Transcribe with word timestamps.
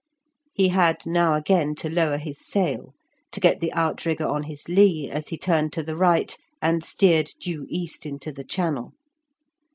He 0.51 0.69
had 0.69 1.05
now 1.05 1.35
again 1.35 1.75
to 1.75 1.87
lower 1.87 2.17
his 2.17 2.43
sail, 2.43 2.95
to 3.31 3.39
get 3.39 3.59
the 3.59 3.71
outrigger 3.75 4.27
on 4.27 4.41
his 4.45 4.67
lee 4.67 5.07
as 5.11 5.27
he 5.27 5.37
turned 5.37 5.73
to 5.73 5.83
the 5.83 5.95
right 5.95 6.35
and 6.59 6.83
steered 6.83 7.29
due 7.39 7.67
east 7.69 8.07
into 8.07 8.31
the 8.31 8.43
channel. 8.43 8.93